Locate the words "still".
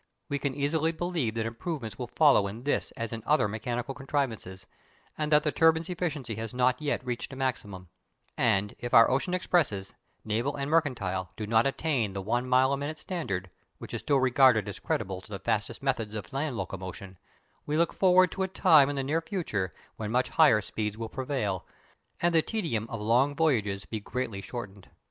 14.01-14.17